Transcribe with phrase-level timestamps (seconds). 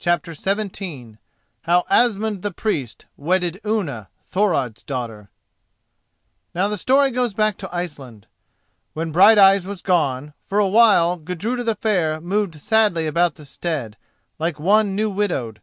[0.00, 1.18] CHAPTER XVII
[1.62, 5.30] HOW ASMUND THE PRIEST WEDDED UNNA, THOROD'S DAUGHTER
[6.52, 8.26] Now the story goes back to Iceland.
[8.94, 13.96] When Brighteyes was gone, for a while Gudruda the Fair moved sadly about the stead,
[14.40, 15.60] like one new widowed.